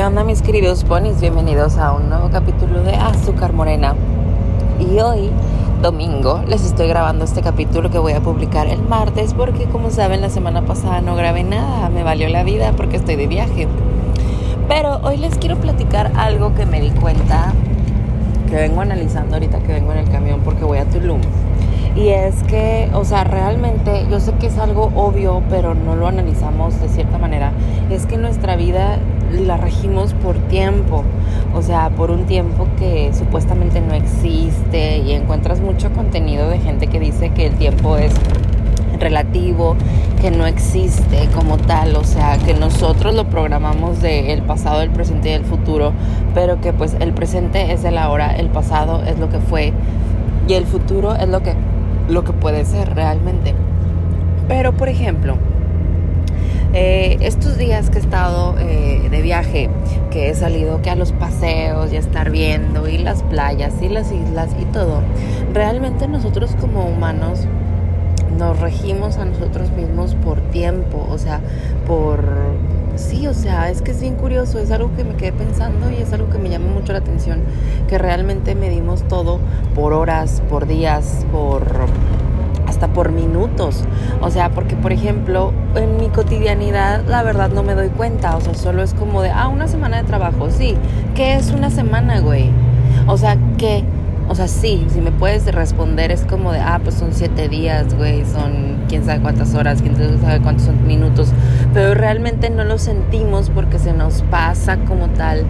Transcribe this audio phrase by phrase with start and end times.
[0.00, 1.20] ¿Qué onda mis queridos ponis?
[1.20, 3.94] Bienvenidos a un nuevo capítulo de Azúcar Morena.
[4.78, 5.28] Y hoy,
[5.82, 10.22] domingo, les estoy grabando este capítulo que voy a publicar el martes porque como saben
[10.22, 13.68] la semana pasada no grabé nada, me valió la vida porque estoy de viaje.
[14.68, 17.52] Pero hoy les quiero platicar algo que me di cuenta,
[18.48, 21.20] que vengo analizando ahorita que vengo en el camión porque voy a Tulum.
[21.94, 26.06] Y es que, o sea, realmente yo sé que es algo obvio, pero no lo
[26.06, 27.52] analizamos de cierta manera.
[27.90, 28.98] Es que nuestra vida
[29.32, 31.04] la regimos por tiempo,
[31.54, 36.86] o sea, por un tiempo que supuestamente no existe y encuentras mucho contenido de gente
[36.86, 38.12] que dice que el tiempo es
[38.98, 39.76] relativo,
[40.20, 45.30] que no existe como tal, o sea, que nosotros lo programamos del pasado, el presente
[45.30, 45.92] y el futuro,
[46.34, 49.72] pero que pues el presente es el ahora, el pasado es lo que fue
[50.46, 51.54] y el futuro es lo que
[52.08, 53.54] lo que puede ser realmente.
[54.48, 55.36] Pero por ejemplo,
[56.72, 59.68] eh, estos días que he estado eh, de viaje,
[60.10, 63.88] que he salido que a los paseos y a estar viendo y las playas y
[63.88, 65.02] las islas y todo,
[65.52, 67.46] realmente nosotros como humanos
[68.38, 71.40] nos regimos a nosotros mismos por tiempo, o sea,
[71.86, 72.24] por...
[72.96, 76.02] Sí, o sea, es que es bien curioso, es algo que me quedé pensando y
[76.02, 77.40] es algo que me llama mucho la atención,
[77.88, 79.38] que realmente medimos todo
[79.74, 81.62] por horas, por días, por
[82.88, 83.84] por minutos.
[84.20, 88.36] O sea, porque por ejemplo, en mi cotidianidad la verdad no me doy cuenta.
[88.36, 90.50] O sea, solo es como de, ah, una semana de trabajo.
[90.50, 90.76] Sí,
[91.14, 92.50] ¿qué es una semana, güey?
[93.06, 93.84] O sea, ¿qué?
[94.28, 97.94] O sea, sí, si me puedes responder es como de, ah, pues son siete días,
[97.96, 101.32] güey, son quién sabe cuántas horas, quién sabe cuántos son minutos,
[101.74, 105.44] pero realmente no lo sentimos porque se nos pasa como tal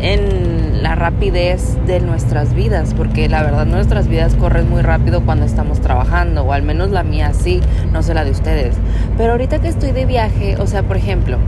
[0.00, 0.61] en
[0.92, 5.80] la rapidez de nuestras vidas, porque la verdad nuestras vidas corren muy rápido cuando estamos
[5.80, 7.62] trabajando, o al menos la mía sí,
[7.92, 8.76] no sé la de ustedes.
[9.16, 11.38] Pero ahorita que estoy de viaje, o sea, por ejemplo,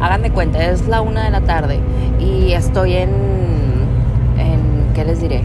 [0.00, 1.78] hagan de cuenta, es la una de la tarde
[2.18, 3.10] y estoy en,
[4.38, 5.42] en ¿qué les diré?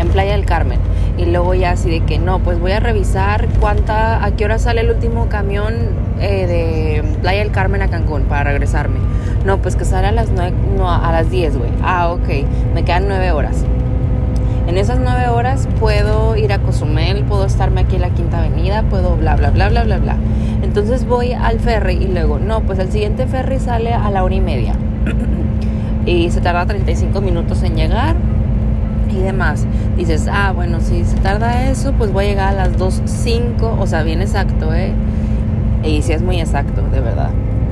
[0.00, 0.80] en Playa del Carmen.
[1.18, 4.58] Y luego ya así de que no, pues voy a revisar cuánta, a qué hora
[4.58, 5.74] sale el último camión
[6.20, 8.98] eh, de Playa del Carmen a Cancún para regresarme.
[9.44, 11.70] No, pues que sale a las 9, no, a las 10, güey.
[11.82, 12.28] Ah, ok,
[12.74, 13.64] me quedan 9 horas.
[14.66, 18.84] En esas 9 horas puedo ir a Cozumel, puedo estarme aquí en la Quinta Avenida,
[18.84, 20.16] puedo bla, bla, bla, bla, bla, bla.
[20.62, 24.34] Entonces voy al ferry y luego, no, pues el siguiente ferry sale a la hora
[24.34, 24.74] y media.
[26.06, 28.14] y se tarda 35 minutos en llegar
[29.10, 29.66] y demás.
[29.96, 33.86] Dices, ah, bueno, si se tarda eso, pues voy a llegar a las 2.05, o
[33.86, 34.92] sea, bien exacto, ¿eh?
[35.82, 37.30] Y si es muy exacto, de verdad.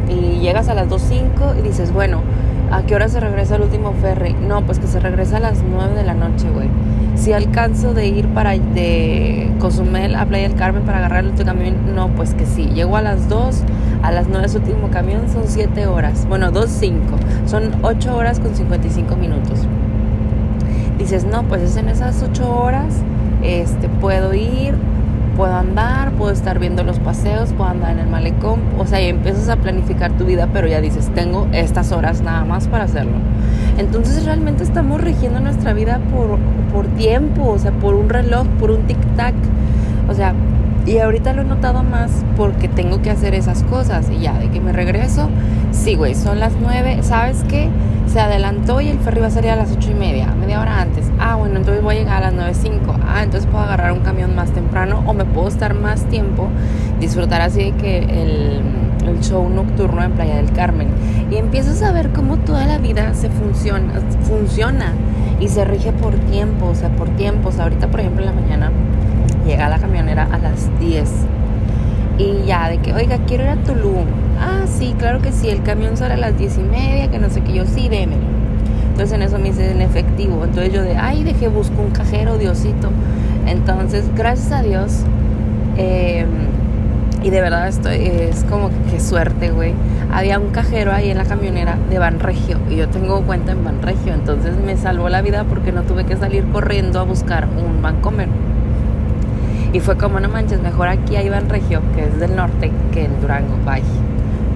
[0.09, 2.23] Y llegas a las 2.05 y dices, bueno,
[2.71, 4.35] ¿a qué hora se regresa el último ferry?
[4.35, 6.69] No, pues que se regresa a las 9 de la noche, güey.
[7.17, 11.47] Si alcanzo de ir para de Cozumel a Playa del Carmen para agarrar el último
[11.47, 12.67] camión, no, pues que sí.
[12.67, 13.63] Llego a las 2,
[14.03, 16.27] a las 9 es último camión, son 7 horas.
[16.29, 19.67] Bueno, 2.05, son 8 horas con 55 minutos
[20.99, 22.97] dices, no, pues es en esas ocho horas,
[23.43, 24.75] este, puedo ir,
[25.39, 29.07] puedo andar, puedo estar viendo los paseos, puedo andar en el malecón, o sea, y
[29.07, 33.13] empiezas a planificar tu vida, pero ya dices, tengo estas horas nada más para hacerlo.
[33.79, 36.41] Entonces realmente estamos rigiendo nuestra vida por,
[36.73, 39.35] por tiempo, o sea, por un reloj, por un tic-tac.
[40.09, 40.35] O sea,
[40.89, 44.09] y ahorita lo he notado más porque tengo que hacer esas cosas.
[44.11, 45.29] Y ya, de que me regreso,
[45.71, 47.03] sí, güey, son las nueve.
[47.03, 47.69] ¿Sabes qué?
[48.09, 50.81] se adelantó y el ferry va a salir a las ocho y media, media hora
[50.81, 51.11] antes.
[51.19, 52.99] Ah, bueno, entonces voy a llegar a las 9.05.
[53.07, 56.49] Ah, entonces puedo agarrar un camión más temprano o me puedo estar más tiempo,
[57.01, 58.63] disfrutar así de que el,
[59.23, 60.89] show nocturno en Playa del Carmen.
[61.31, 64.93] Y empiezas a ver cómo toda la vida se funciona, funciona
[65.41, 67.59] y se rige por tiempos, o sea, por tiempos.
[67.59, 68.71] Ahorita, por ejemplo, en la mañana
[69.47, 71.11] llega la camionera a las 10
[72.19, 74.07] y ya, de que, oiga, quiero ir a Tulum.
[74.41, 77.31] Ah, sí, claro que sí, el camión sale a las diez y media, que no
[77.31, 78.23] sé qué, yo sí, démelo.
[78.91, 80.45] Entonces en eso me hice en efectivo.
[80.45, 82.91] Entonces yo de, ay, dejé, busco un cajero, Diosito.
[83.47, 85.05] Entonces, gracias a Dios,
[85.77, 86.27] em,
[87.23, 89.75] y de verdad estoy, es como que suerte, güey.
[90.13, 94.15] Había un cajero ahí en la camionera de Banregio y yo tengo cuenta en Banregio,
[94.15, 98.29] entonces me salvó la vida porque no tuve que salir corriendo a buscar un Bancomer.
[99.73, 103.05] Y fue como, no manches, mejor aquí a Iván Regio, que es del norte, que
[103.05, 103.57] en Durango.
[103.67, 103.83] Bye.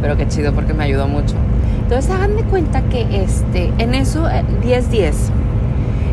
[0.01, 1.35] Pero qué chido porque me ayudó mucho.
[1.83, 4.95] Entonces hagan de cuenta que este, en eso 10-10.
[4.95, 5.13] Eh,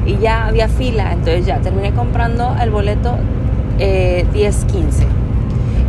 [0.06, 3.16] y ya había fila, entonces ya terminé comprando el boleto
[3.78, 5.06] eh, 10-15.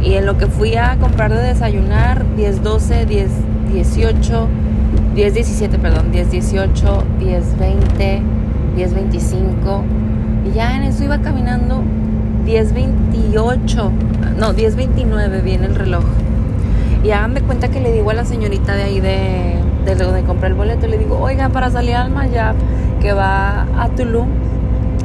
[0.02, 3.06] Y en lo que fui a comprar de desayunar, 10-12,
[3.72, 4.46] 10-18,
[5.16, 6.70] 10-17, perdón, 10-18,
[7.20, 8.22] 10-20,
[8.76, 9.82] 10-25.
[10.46, 11.82] Y ya en eso iba caminando
[12.50, 13.90] 10.28,
[14.36, 16.02] no, 10.29 viene el reloj.
[17.04, 19.54] Y hagan de cuenta que le digo a la señorita de ahí de,
[19.84, 22.56] de donde compré el boleto, le digo, oiga, para salir al Mayab,
[23.00, 24.26] que va a Tulum,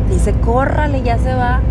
[0.10, 1.62] dice, córrale, ya se va.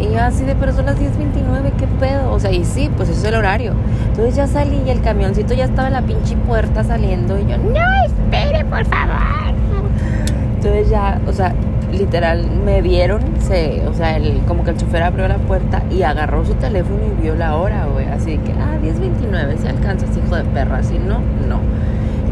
[0.00, 2.32] Y yo así de, pero son las 10.29, ¿qué pedo?
[2.32, 3.74] O sea, y sí, pues eso es el horario.
[4.08, 7.56] Entonces ya salí y el camioncito ya estaba en la pinche puerta saliendo y yo,
[7.56, 9.54] no, espere, por favor.
[10.56, 11.54] Entonces ya, o sea,
[11.92, 16.02] literal me vieron, se, o sea, el, como que el chofer abrió la puerta y
[16.02, 18.06] agarró su teléfono y vio la hora, güey.
[18.06, 20.82] Así que, ah, 10.29, si alcanzas, hijo de perra.
[20.82, 21.60] Si no, no.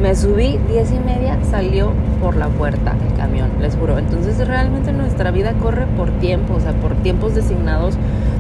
[0.01, 3.99] Me subí, diez y media, salió por la puerta el camión, les juro.
[3.99, 7.97] Entonces realmente nuestra vida corre por tiempo, o sea, por tiempos designados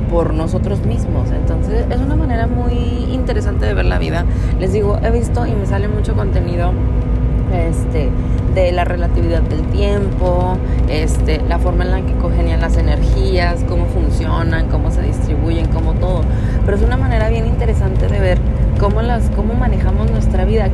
[0.08, 1.30] por nosotros mismos.
[1.32, 2.74] Entonces es una manera muy
[3.12, 4.24] interesante de ver la vida.
[4.60, 6.72] Les digo, he visto y me sale mucho contenido
[7.52, 8.08] este,
[8.54, 10.56] de la relatividad del tiempo,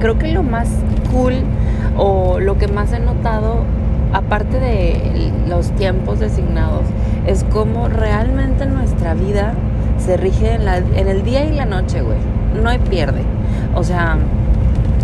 [0.01, 0.69] Creo que lo más
[1.13, 1.35] cool
[1.97, 3.65] o lo que más he notado,
[4.13, 6.83] aparte de los tiempos designados,
[7.27, 9.55] es cómo realmente nuestra vida
[9.99, 12.19] se rige en, la, en el día y la noche, güey.
[12.63, 13.23] No hay pierde.
[13.75, 14.19] O sea,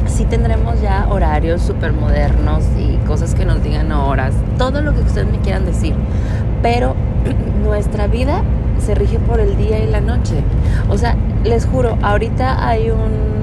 [0.07, 5.01] sí tendremos ya horarios súper modernos y cosas que nos digan horas, todo lo que
[5.01, 5.95] ustedes me quieran decir.
[6.63, 6.95] Pero
[7.63, 8.43] nuestra vida
[8.79, 10.43] se rige por el día y la noche.
[10.89, 13.40] O sea, les juro, ahorita hay un,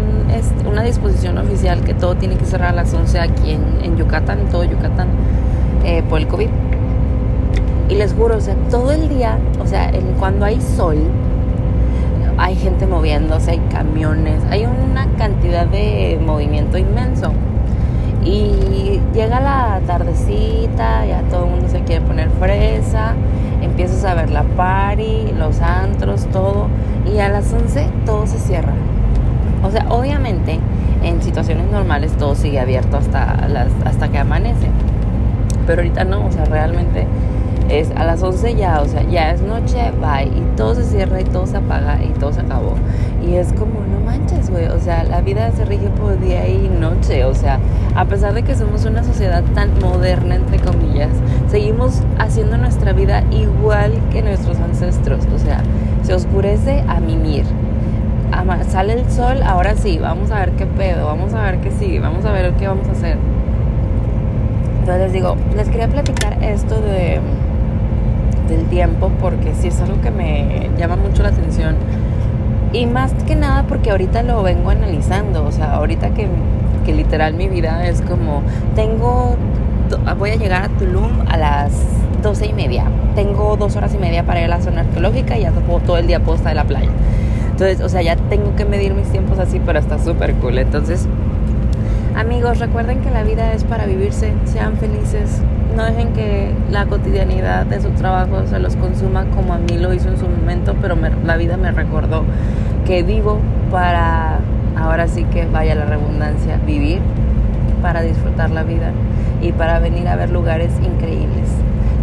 [0.68, 4.48] una disposición oficial que todo tiene que cerrar a las 11 aquí en, Yucatán, en
[4.48, 5.08] todo Yucatán,
[5.84, 6.50] eh, por el COVID.
[7.90, 10.98] Y les juro, o sea, todo el día, o sea, cuando hay sol,
[12.38, 17.32] hay gente moviéndose, hay camiones, hay una cantidad de movimiento inmenso.
[18.24, 23.14] Y llega la tardecita, ya todo el mundo se quiere poner fresa,
[23.62, 26.68] empiezas a ver la party, los antros, todo,
[27.12, 28.74] y a las 11 todo se cierra.
[29.64, 30.60] O sea, obviamente
[31.04, 33.48] en situaciones normales todo sigue abierto hasta,
[33.86, 34.68] hasta que amanece,
[35.66, 37.08] pero ahorita no, o sea, realmente
[37.70, 41.20] es a las 11 ya, o sea, ya es noche, bye, y todo se cierra
[41.20, 42.76] y todo se apaga y todo se acabó.
[43.26, 46.70] Y es como, no manches, güey, o sea, la vida se rige por día y
[46.70, 47.60] noche, o sea,
[47.96, 51.10] a pesar de que somos una sociedad tan moderna, entre comillas,
[51.50, 55.62] seguimos haciendo nuestra vida igual que nuestros ancestros, o sea,
[56.04, 57.44] se oscurece a mimir.
[58.78, 62.00] Sale el sol, ahora sí, vamos a ver qué pedo, vamos a ver qué sigue,
[62.00, 63.18] vamos a ver qué vamos a hacer.
[64.82, 67.20] Entonces les digo, les quería platicar esto de
[68.48, 71.76] del tiempo porque sí es algo que me llama mucho la atención.
[72.72, 76.28] Y más que nada porque ahorita lo vengo analizando, o sea, ahorita que,
[76.86, 78.44] que literal mi vida es como,
[78.76, 79.38] tengo,
[80.20, 81.72] voy a llegar a Tulum a las
[82.22, 82.84] doce y media,
[83.16, 86.06] tengo dos horas y media para ir a la zona arqueológica y ya todo el
[86.06, 86.92] día puedo estar en la playa.
[87.58, 90.60] Entonces, o sea, ya tengo que medir mis tiempos así, pero está súper cool.
[90.60, 91.08] Entonces,
[92.16, 95.42] amigos, recuerden que la vida es para vivirse, sean felices,
[95.76, 99.92] no dejen que la cotidianidad de su trabajo se los consuma como a mí lo
[99.92, 100.96] hizo en su momento, pero
[101.26, 102.26] la vida me recordó
[102.86, 103.40] que vivo
[103.72, 104.38] para,
[104.78, 107.00] ahora sí que vaya la redundancia, vivir
[107.82, 108.92] para disfrutar la vida
[109.42, 111.50] y para venir a ver lugares increíbles.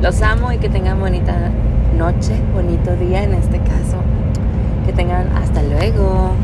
[0.03, 1.33] Los amo y que tengan bonita
[1.97, 4.04] noche, bonito día en este caso.
[4.85, 6.35] Que tengan hasta luego.